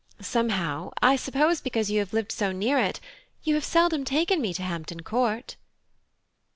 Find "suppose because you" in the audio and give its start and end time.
1.15-1.99